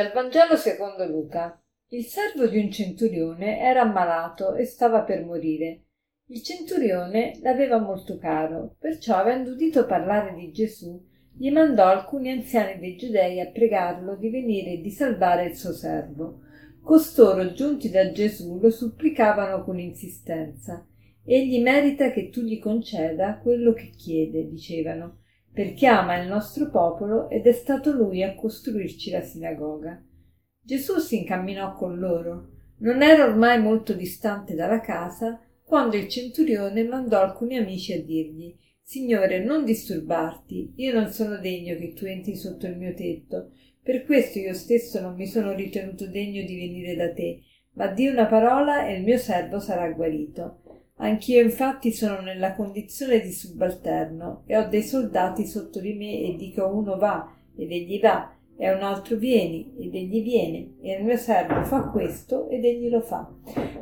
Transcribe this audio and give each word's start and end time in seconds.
Dal 0.00 0.12
Vangelo 0.12 0.56
secondo 0.56 1.04
Luca. 1.04 1.62
Il 1.88 2.04
servo 2.04 2.46
di 2.46 2.56
un 2.56 2.70
centurione 2.70 3.60
era 3.60 3.82
ammalato 3.82 4.54
e 4.54 4.64
stava 4.64 5.02
per 5.02 5.26
morire. 5.26 5.82
Il 6.28 6.42
centurione 6.42 7.38
l'aveva 7.42 7.76
molto 7.76 8.16
caro, 8.16 8.76
perciò 8.78 9.16
avendo 9.16 9.50
udito 9.50 9.84
parlare 9.84 10.32
di 10.32 10.52
Gesù, 10.52 10.98
gli 11.36 11.50
mandò 11.52 11.84
alcuni 11.84 12.30
anziani 12.30 12.80
dei 12.80 12.96
giudei 12.96 13.40
a 13.40 13.50
pregarlo 13.50 14.16
di 14.16 14.30
venire 14.30 14.70
e 14.70 14.80
di 14.80 14.90
salvare 14.90 15.48
il 15.48 15.54
suo 15.54 15.74
servo. 15.74 16.44
Costoro, 16.80 17.52
giunti 17.52 17.90
da 17.90 18.10
Gesù, 18.10 18.58
lo 18.58 18.70
supplicavano 18.70 19.62
con 19.64 19.78
insistenza. 19.78 20.82
Egli 21.22 21.60
merita 21.60 22.10
che 22.10 22.30
tu 22.30 22.40
gli 22.40 22.58
conceda 22.58 23.38
quello 23.42 23.74
che 23.74 23.90
chiede, 23.90 24.48
dicevano 24.48 25.19
perché 25.52 25.86
ama 25.86 26.20
il 26.20 26.28
nostro 26.28 26.70
popolo 26.70 27.28
ed 27.28 27.46
è 27.46 27.52
stato 27.52 27.92
lui 27.92 28.22
a 28.22 28.34
costruirci 28.34 29.10
la 29.10 29.20
sinagoga. 29.20 30.02
Gesù 30.62 30.98
si 30.98 31.18
incamminò 31.18 31.74
con 31.74 31.98
loro. 31.98 32.50
Non 32.78 33.02
era 33.02 33.24
ormai 33.24 33.60
molto 33.60 33.92
distante 33.92 34.54
dalla 34.54 34.80
casa 34.80 35.40
quando 35.62 35.96
il 35.96 36.08
centurione 36.08 36.84
mandò 36.84 37.20
alcuni 37.20 37.56
amici 37.56 37.92
a 37.92 38.02
dirgli 38.02 38.56
Signore, 38.90 39.38
non 39.38 39.64
disturbarti, 39.64 40.72
io 40.74 40.92
non 40.92 41.12
sono 41.12 41.38
degno 41.38 41.76
che 41.76 41.92
tu 41.92 42.06
entri 42.06 42.34
sotto 42.34 42.66
il 42.66 42.76
mio 42.76 42.92
tetto, 42.92 43.52
per 43.80 44.04
questo 44.04 44.40
io 44.40 44.52
stesso 44.52 45.00
non 45.00 45.14
mi 45.14 45.28
sono 45.28 45.52
ritenuto 45.54 46.08
degno 46.08 46.44
di 46.44 46.56
venire 46.56 46.96
da 46.96 47.12
te, 47.12 47.40
ma 47.74 47.86
di 47.86 48.08
una 48.08 48.26
parola 48.26 48.88
e 48.88 48.96
il 48.96 49.04
mio 49.04 49.16
servo 49.16 49.60
sarà 49.60 49.88
guarito. 49.92 50.69
Anch'io 51.02 51.40
infatti 51.40 51.92
sono 51.92 52.20
nella 52.20 52.54
condizione 52.54 53.20
di 53.20 53.32
subalterno 53.32 54.42
e 54.46 54.58
ho 54.58 54.68
dei 54.68 54.82
soldati 54.82 55.46
sotto 55.46 55.80
di 55.80 55.94
me 55.94 56.20
e 56.20 56.36
dico 56.36 56.66
uno 56.66 56.98
va 56.98 57.34
ed 57.56 57.72
egli 57.72 57.98
va 57.98 58.34
e 58.58 58.66
a 58.66 58.76
un 58.76 58.82
altro 58.82 59.16
vieni 59.16 59.72
ed 59.78 59.94
egli 59.94 60.22
viene 60.22 60.74
e 60.82 60.98
il 60.98 61.04
mio 61.04 61.16
servo 61.16 61.64
fa 61.64 61.88
questo 61.88 62.50
ed 62.50 62.66
egli 62.66 62.90
lo 62.90 63.00
fa. 63.00 63.26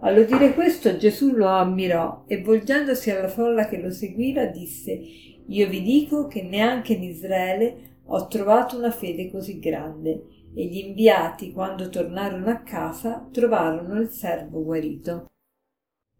All'udire 0.00 0.54
questo 0.54 0.96
Gesù 0.96 1.32
lo 1.32 1.48
ammirò 1.48 2.24
e 2.26 2.40
volgendosi 2.40 3.10
alla 3.10 3.28
folla 3.28 3.66
che 3.66 3.76
lo 3.76 3.90
seguiva 3.90 4.46
disse 4.46 4.98
Io 5.46 5.68
vi 5.68 5.82
dico 5.82 6.26
che 6.26 6.42
neanche 6.42 6.94
in 6.94 7.02
Israele 7.02 7.98
ho 8.06 8.26
trovato 8.26 8.78
una 8.78 8.90
fede 8.90 9.30
così 9.30 9.58
grande. 9.58 10.24
E 10.54 10.66
gli 10.66 10.78
inviati, 10.78 11.52
quando 11.52 11.88
tornarono 11.88 12.50
a 12.50 12.58
casa, 12.58 13.26
trovarono 13.32 13.98
il 14.00 14.10
servo 14.10 14.62
guarito. 14.62 15.31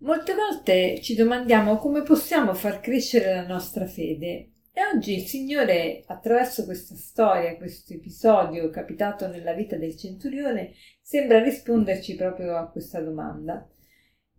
Molte 0.02 0.34
volte 0.34 1.00
ci 1.00 1.14
domandiamo 1.14 1.76
come 1.76 2.02
possiamo 2.02 2.54
far 2.54 2.80
crescere 2.80 3.36
la 3.36 3.46
nostra 3.46 3.86
fede 3.86 4.50
e 4.72 4.80
oggi 4.92 5.14
il 5.14 5.26
Signore, 5.26 6.02
attraverso 6.06 6.64
questa 6.64 6.96
storia, 6.96 7.56
questo 7.56 7.92
episodio 7.92 8.68
capitato 8.68 9.28
nella 9.28 9.52
vita 9.52 9.76
del 9.76 9.96
centurione, 9.96 10.72
sembra 11.00 11.40
risponderci 11.40 12.16
proprio 12.16 12.56
a 12.56 12.68
questa 12.68 13.00
domanda. 13.00 13.64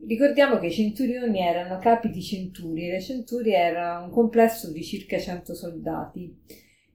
Ricordiamo 0.06 0.60
che 0.60 0.66
i 0.66 0.74
centurioni 0.74 1.40
erano 1.40 1.80
capi 1.80 2.10
di 2.10 2.22
centurie, 2.22 2.92
le 2.92 3.02
centurie 3.02 3.56
era 3.56 4.00
un 4.00 4.12
complesso 4.12 4.70
di 4.70 4.84
circa 4.84 5.18
100 5.18 5.56
soldati 5.56 6.42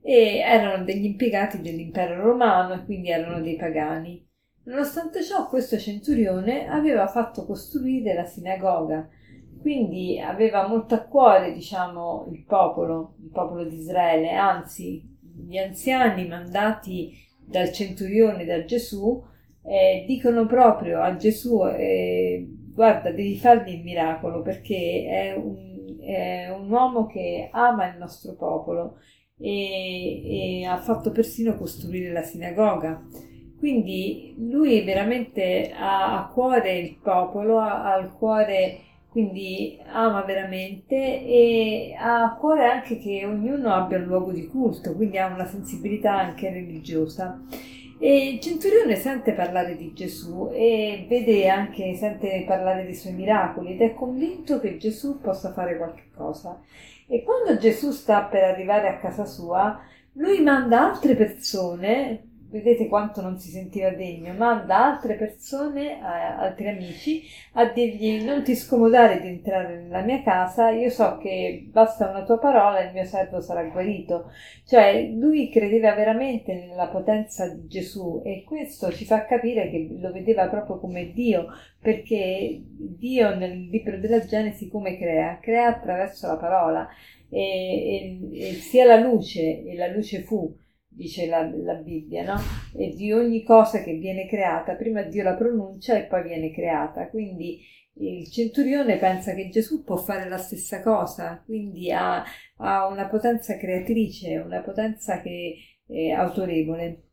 e 0.02 0.40
erano 0.44 0.84
degli 0.84 1.06
impiegati 1.06 1.62
dell'impero 1.62 2.20
romano 2.20 2.74
e 2.74 2.84
quindi 2.84 3.08
erano 3.08 3.40
dei 3.40 3.56
pagani. 3.56 4.27
Nonostante 4.68 5.22
ciò, 5.22 5.48
questo 5.48 5.78
centurione 5.78 6.68
aveva 6.68 7.06
fatto 7.06 7.46
costruire 7.46 8.12
la 8.12 8.26
sinagoga, 8.26 9.08
quindi 9.62 10.20
aveva 10.20 10.68
molto 10.68 10.94
a 10.94 11.04
cuore, 11.04 11.54
diciamo, 11.54 12.28
il 12.30 12.44
popolo, 12.44 13.14
il 13.22 13.30
popolo 13.30 13.64
di 13.64 13.76
Israele, 13.76 14.32
anzi, 14.32 15.02
gli 15.46 15.56
anziani 15.56 16.28
mandati 16.28 17.16
dal 17.42 17.72
centurione, 17.72 18.44
da 18.44 18.62
Gesù, 18.66 19.24
eh, 19.64 20.04
dicono 20.06 20.44
proprio 20.44 21.00
a 21.00 21.16
Gesù, 21.16 21.64
eh, 21.66 22.46
guarda, 22.74 23.10
devi 23.10 23.38
fargli 23.38 23.72
il 23.72 23.82
miracolo 23.82 24.42
perché 24.42 25.06
è 25.08 25.34
un, 25.34 25.96
è 25.98 26.50
un 26.50 26.70
uomo 26.70 27.06
che 27.06 27.48
ama 27.50 27.90
il 27.90 27.96
nostro 27.96 28.34
popolo 28.34 28.98
e, 29.38 30.60
e 30.60 30.64
ha 30.66 30.76
fatto 30.76 31.10
persino 31.10 31.56
costruire 31.56 32.12
la 32.12 32.22
sinagoga. 32.22 33.02
Quindi 33.58 34.34
lui 34.38 34.82
veramente 34.82 35.72
ha 35.76 36.16
a 36.16 36.28
cuore 36.28 36.78
il 36.78 36.96
popolo, 37.02 37.58
ha 37.58 37.92
al 37.92 38.12
cuore, 38.16 38.78
quindi 39.08 39.76
ama 39.92 40.22
veramente 40.22 40.94
e 40.94 41.92
ha 41.98 42.22
a 42.22 42.34
cuore 42.36 42.66
anche 42.66 42.98
che 42.98 43.24
ognuno 43.26 43.74
abbia 43.74 43.98
un 43.98 44.04
luogo 44.04 44.30
di 44.30 44.46
culto, 44.46 44.94
quindi 44.94 45.18
ha 45.18 45.26
una 45.26 45.46
sensibilità 45.46 46.16
anche 46.16 46.50
religiosa. 46.50 47.42
E 48.00 48.28
il 48.28 48.40
centurione 48.40 48.94
sente 48.94 49.32
parlare 49.32 49.76
di 49.76 49.92
Gesù 49.92 50.50
e 50.52 51.04
vede 51.08 51.48
anche, 51.48 51.96
sente 51.96 52.44
parlare 52.46 52.84
dei 52.84 52.94
suoi 52.94 53.14
miracoli 53.14 53.72
ed 53.72 53.80
è 53.80 53.92
convinto 53.92 54.60
che 54.60 54.76
Gesù 54.76 55.20
possa 55.20 55.52
fare 55.52 55.76
qualche 55.76 56.04
cosa. 56.14 56.60
E 57.08 57.24
quando 57.24 57.58
Gesù 57.58 57.90
sta 57.90 58.22
per 58.22 58.44
arrivare 58.44 58.86
a 58.86 58.98
casa 58.98 59.24
sua, 59.24 59.80
lui 60.12 60.40
manda 60.42 60.92
altre 60.92 61.16
persone 61.16 62.22
vedete 62.50 62.88
quanto 62.88 63.20
non 63.20 63.38
si 63.38 63.50
sentiva 63.50 63.90
degno, 63.90 64.32
manda 64.32 64.86
altre 64.86 65.14
persone, 65.14 66.00
altri 66.00 66.68
amici, 66.68 67.22
a 67.52 67.66
dirgli 67.66 68.22
non 68.22 68.42
ti 68.42 68.54
scomodare 68.54 69.20
di 69.20 69.28
entrare 69.28 69.82
nella 69.82 70.00
mia 70.00 70.22
casa, 70.22 70.70
io 70.70 70.88
so 70.88 71.18
che 71.18 71.66
basta 71.70 72.08
una 72.08 72.24
tua 72.24 72.38
parola 72.38 72.80
e 72.80 72.86
il 72.86 72.92
mio 72.94 73.04
servo 73.04 73.40
sarà 73.40 73.64
guarito. 73.64 74.30
Cioè 74.64 75.08
lui 75.08 75.50
credeva 75.50 75.94
veramente 75.94 76.54
nella 76.54 76.88
potenza 76.88 77.48
di 77.48 77.66
Gesù 77.66 78.22
e 78.24 78.44
questo 78.46 78.90
ci 78.92 79.04
fa 79.04 79.24
capire 79.26 79.70
che 79.70 79.88
lo 79.98 80.10
vedeva 80.10 80.48
proprio 80.48 80.78
come 80.78 81.12
Dio, 81.12 81.48
perché 81.80 82.62
Dio 82.64 83.34
nel 83.36 83.68
libro 83.68 83.98
della 83.98 84.24
Genesi 84.24 84.68
come 84.68 84.96
crea? 84.96 85.38
Crea 85.40 85.66
attraverso 85.66 86.26
la 86.26 86.36
parola 86.36 86.88
e, 87.28 88.18
e, 88.32 88.48
e 88.48 88.52
sia 88.54 88.86
la 88.86 88.96
luce 88.96 89.64
e 89.64 89.76
la 89.76 89.88
luce 89.88 90.22
fu 90.22 90.54
dice 90.98 91.26
la, 91.26 91.48
la, 91.62 91.74
Bibbia, 91.74 92.24
no? 92.24 92.40
E 92.76 92.92
di 92.94 93.12
ogni 93.12 93.44
cosa 93.44 93.82
che 93.82 93.94
viene 93.94 94.26
creata, 94.26 94.74
prima 94.74 95.02
Dio 95.02 95.22
la 95.22 95.34
pronuncia 95.34 95.96
e 95.96 96.06
poi 96.06 96.24
viene 96.24 96.50
creata. 96.50 97.08
Quindi 97.08 97.60
il 98.00 98.28
centurione 98.28 98.98
pensa 98.98 99.32
che 99.34 99.48
Gesù 99.48 99.84
può 99.84 99.96
fare 99.96 100.28
la 100.28 100.38
stessa 100.38 100.82
cosa, 100.82 101.40
quindi 101.44 101.92
ha, 101.92 102.24
ha 102.56 102.88
una 102.88 103.06
potenza 103.06 103.56
creatrice, 103.56 104.38
una 104.38 104.60
potenza 104.60 105.20
che 105.20 105.54
è 105.86 106.10
autorevole. 106.10 107.04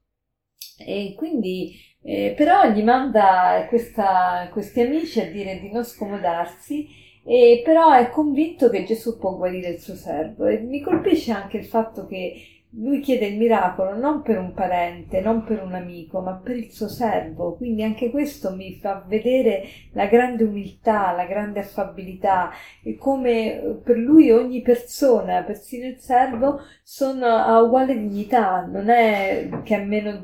E 0.77 1.13
quindi 1.15 1.75
eh, 2.01 2.33
però 2.35 2.71
gli 2.71 2.83
manda 2.83 3.65
questa, 3.69 4.49
questi 4.51 4.81
amici 4.81 5.19
a 5.21 5.31
dire 5.31 5.59
di 5.59 5.71
non 5.71 5.83
scomodarsi 5.85 6.87
e 7.23 7.61
però 7.63 7.91
è 7.91 8.09
convinto 8.09 8.69
che 8.69 8.83
Gesù 8.83 9.17
può 9.17 9.35
guarire 9.35 9.69
il 9.69 9.79
suo 9.79 9.95
servo 9.95 10.45
e 10.45 10.59
mi 10.59 10.81
colpisce 10.81 11.31
anche 11.31 11.57
il 11.57 11.65
fatto 11.65 12.05
che 12.05 12.54
lui 12.77 12.99
chiede 12.99 13.27
il 13.27 13.37
miracolo 13.37 13.95
non 13.95 14.21
per 14.21 14.37
un 14.37 14.53
parente, 14.53 15.21
non 15.21 15.43
per 15.43 15.63
un 15.63 15.73
amico, 15.73 16.19
ma 16.19 16.33
per 16.33 16.57
il 16.57 16.71
suo 16.71 16.87
servo. 16.87 17.55
Quindi 17.55 17.83
anche 17.83 18.09
questo 18.09 18.53
mi 18.53 18.77
fa 18.79 19.03
vedere 19.07 19.63
la 19.93 20.07
grande 20.07 20.43
umiltà, 20.43 21.13
la 21.13 21.25
grande 21.25 21.59
affabilità 21.59 22.51
e 22.83 22.95
come 22.95 23.61
eh, 23.61 23.75
per 23.83 23.97
lui 23.97 24.31
ogni 24.31 24.61
persona, 24.61 25.43
persino 25.43 25.87
il 25.87 25.99
servo, 25.99 26.61
sono 26.83 27.25
a 27.25 27.61
uguale 27.61 27.97
dignità, 27.97 28.65
non 28.65 28.89
è 28.89 29.49
che 29.63 29.75
è 29.75 29.83
meno 29.83 30.23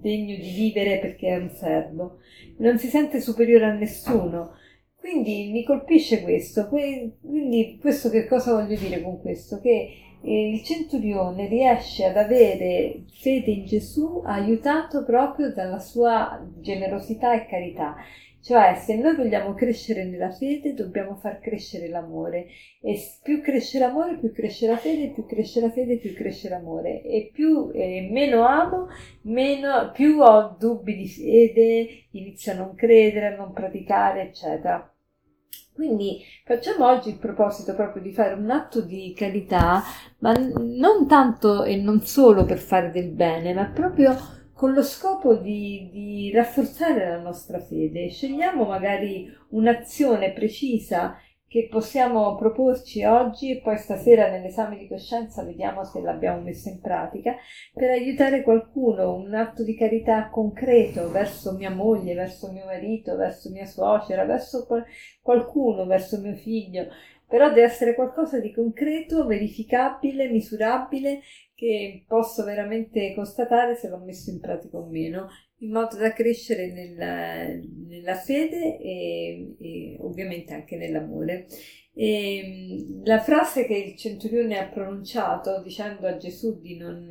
degno 0.00 0.34
di 0.34 0.50
vivere 0.50 0.98
perché 0.98 1.28
è 1.28 1.36
un 1.36 1.50
servo, 1.50 2.18
non 2.58 2.78
si 2.78 2.88
sente 2.88 3.20
superiore 3.20 3.66
a 3.66 3.72
nessuno. 3.72 4.54
Quindi 4.96 5.50
mi 5.50 5.64
colpisce 5.64 6.22
questo. 6.22 6.68
Quindi 6.68 7.78
questo 7.80 8.10
che 8.10 8.26
cosa 8.26 8.52
voglio 8.52 8.78
dire 8.78 9.02
con 9.02 9.18
questo? 9.20 9.58
Che 9.58 10.09
il 10.22 10.62
centurione 10.62 11.46
riesce 11.46 12.04
ad 12.04 12.16
avere 12.16 13.04
fede 13.10 13.50
in 13.50 13.64
Gesù 13.64 14.22
aiutato 14.24 15.04
proprio 15.04 15.52
dalla 15.52 15.78
sua 15.78 16.46
generosità 16.60 17.34
e 17.34 17.46
carità. 17.46 17.96
Cioè, 18.42 18.74
se 18.76 18.96
noi 18.96 19.16
vogliamo 19.16 19.52
crescere 19.52 20.04
nella 20.04 20.30
fede, 20.30 20.72
dobbiamo 20.72 21.14
far 21.16 21.40
crescere 21.40 21.88
l'amore. 21.88 22.46
E 22.80 22.98
più 23.22 23.42
cresce 23.42 23.78
l'amore, 23.78 24.16
più 24.18 24.32
cresce 24.32 24.66
la 24.66 24.78
fede, 24.78 25.10
più 25.10 25.26
cresce 25.26 25.60
la 25.60 25.70
fede, 25.70 25.98
più 25.98 26.14
cresce 26.14 26.48
l'amore. 26.48 27.02
E 27.02 27.30
più, 27.32 27.70
eh, 27.74 28.08
meno 28.10 28.46
amo, 28.46 28.88
meno, 29.22 29.90
più 29.92 30.20
ho 30.20 30.56
dubbi 30.58 30.96
di 30.96 31.06
fede, 31.06 32.06
inizio 32.12 32.52
a 32.52 32.56
non 32.56 32.74
credere, 32.74 33.34
a 33.34 33.36
non 33.36 33.52
praticare, 33.52 34.22
eccetera. 34.22 34.90
Quindi 35.80 36.22
facciamo 36.44 36.86
oggi 36.86 37.08
il 37.08 37.16
proposito 37.16 37.74
proprio 37.74 38.02
di 38.02 38.12
fare 38.12 38.34
un 38.34 38.50
atto 38.50 38.82
di 38.82 39.14
carità, 39.16 39.82
ma 40.18 40.34
non 40.34 41.08
tanto 41.08 41.64
e 41.64 41.76
non 41.76 42.02
solo 42.02 42.44
per 42.44 42.58
fare 42.58 42.90
del 42.90 43.08
bene, 43.08 43.54
ma 43.54 43.64
proprio 43.64 44.14
con 44.52 44.74
lo 44.74 44.82
scopo 44.82 45.36
di, 45.36 45.88
di 45.90 46.30
rafforzare 46.34 47.08
la 47.08 47.18
nostra 47.18 47.60
fede. 47.60 48.10
Scegliamo 48.10 48.66
magari 48.66 49.26
un'azione 49.52 50.32
precisa 50.32 51.16
che 51.50 51.66
possiamo 51.68 52.36
proporci 52.36 53.02
oggi 53.02 53.50
e 53.50 53.60
poi 53.60 53.76
stasera 53.76 54.30
nell'esame 54.30 54.76
di 54.76 54.86
coscienza 54.86 55.42
vediamo 55.42 55.82
se 55.82 56.00
l'abbiamo 56.00 56.42
messo 56.42 56.68
in 56.68 56.78
pratica 56.78 57.34
per 57.74 57.90
aiutare 57.90 58.44
qualcuno, 58.44 59.16
un 59.16 59.34
atto 59.34 59.64
di 59.64 59.74
carità 59.74 60.28
concreto 60.30 61.10
verso 61.10 61.56
mia 61.56 61.70
moglie, 61.70 62.14
verso 62.14 62.52
mio 62.52 62.66
marito, 62.66 63.16
verso 63.16 63.50
mia 63.50 63.66
suocera, 63.66 64.24
verso 64.24 64.64
qualcuno, 65.20 65.86
verso 65.86 66.20
mio 66.20 66.36
figlio, 66.36 66.86
però 67.26 67.48
deve 67.48 67.64
essere 67.64 67.96
qualcosa 67.96 68.38
di 68.38 68.52
concreto, 68.52 69.26
verificabile, 69.26 70.28
misurabile, 70.28 71.18
che 71.56 72.04
posso 72.06 72.44
veramente 72.44 73.12
constatare 73.12 73.74
se 73.74 73.88
l'ho 73.88 73.98
messo 73.98 74.30
in 74.30 74.38
pratica 74.38 74.78
o 74.78 74.86
meno 74.86 75.26
in 75.60 75.70
modo 75.70 75.96
da 75.96 76.12
crescere 76.12 76.72
nella, 76.72 77.46
nella 77.86 78.14
fede 78.16 78.78
e, 78.78 79.54
e, 79.58 79.96
ovviamente 80.00 80.54
anche 80.54 80.76
nell'amore. 80.76 81.46
E, 81.92 82.86
la 83.04 83.20
frase 83.20 83.66
che 83.66 83.76
il 83.76 83.96
centurione 83.96 84.58
ha 84.58 84.68
pronunciato 84.68 85.60
dicendo 85.62 86.06
a 86.06 86.16
Gesù 86.16 86.60
di 86.60 86.76
non, 86.76 87.10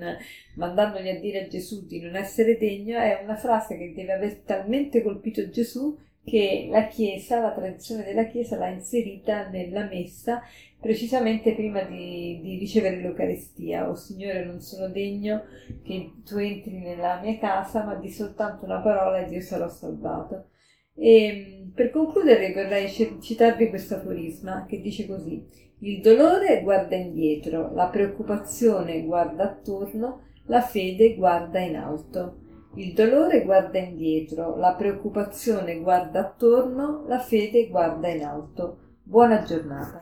mandandogli 0.56 1.10
a 1.10 1.20
dire 1.20 1.46
a 1.46 1.48
Gesù 1.48 1.86
di 1.86 2.00
non 2.00 2.16
essere 2.16 2.58
degno, 2.58 2.98
è 2.98 3.20
una 3.24 3.36
frase 3.36 3.78
che 3.78 3.94
deve 3.94 4.14
aver 4.14 4.38
talmente 4.40 5.02
colpito 5.02 5.50
Gesù 5.50 5.98
che 6.30 6.68
la 6.70 6.88
Chiesa, 6.88 7.40
la 7.40 7.52
tradizione 7.52 8.04
della 8.04 8.26
Chiesa 8.26 8.58
l'ha 8.58 8.70
inserita 8.70 9.50
nella 9.50 9.86
messa 9.86 10.42
precisamente 10.80 11.54
prima 11.56 11.82
di, 11.82 12.40
di 12.42 12.58
ricevere 12.58 13.02
l'Eucaristia. 13.02 13.88
O 13.88 13.92
oh, 13.92 13.96
Signore, 13.96 14.46
non 14.46 14.62
sono 14.62 14.88
degno 14.90 15.44
che 15.84 16.14
tu 16.24 16.38
entri 16.38 16.78
nella 16.78 17.20
mia 17.22 17.38
casa, 17.38 17.84
ma 17.84 17.96
di 17.96 18.10
soltanto 18.10 18.66
una 18.66 18.80
parola 18.80 19.20
e 19.20 19.30
Dio 19.30 19.42
sarò 19.42 19.68
salvato. 19.68 20.50
E 20.96 21.70
per 21.74 21.92
concludere 21.92 22.54
vorrei 22.54 22.90
citarvi 22.90 23.70
questo 23.70 23.96
aforisma 23.96 24.66
che 24.68 24.82
dice 24.82 25.08
così: 25.08 25.46
Il 25.80 26.02
dolore 26.02 26.62
guarda 26.62 26.96
indietro, 26.96 27.74
la 27.74 27.88
preoccupazione 27.88 29.02
guarda 29.04 29.44
attorno, 29.46 30.28
la 30.46 30.62
fede 30.62 31.16
guarda 31.16 31.60
in 31.60 31.76
alto. 31.76 32.48
Il 32.76 32.94
dolore 32.94 33.44
guarda 33.44 33.80
indietro, 33.80 34.56
la 34.56 34.74
preoccupazione 34.74 35.80
guarda 35.80 36.20
attorno, 36.20 37.04
la 37.08 37.20
fede 37.20 37.68
guarda 37.68 38.08
in 38.10 38.24
alto. 38.24 38.78
Buona 39.04 39.42
giornata. 39.44 40.02